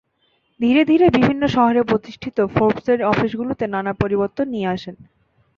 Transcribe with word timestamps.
ধীরে 0.59 0.81
ধীরে 0.85 1.05
বিভিন্ন 1.09 1.43
শহরে 1.47 1.81
প্রতিষ্ঠিত 1.83 2.37
ফোর্বসের 2.55 2.99
অফিসগুলোতে 3.03 3.65
নানা 3.67 3.91
পরিবর্তন 3.93 4.45
নিয়ে 4.49 4.67
আসেন। 4.67 4.95